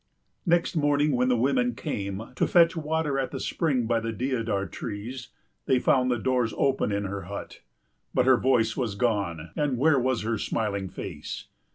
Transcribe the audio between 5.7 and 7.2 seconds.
found the doors open in